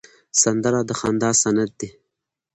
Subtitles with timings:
[0.41, 1.89] سندره د خندا سند دی